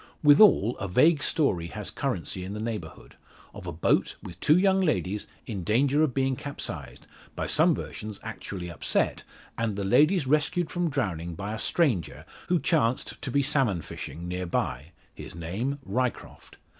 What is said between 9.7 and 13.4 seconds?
the ladies rescued from drowning by a stranger who chanced to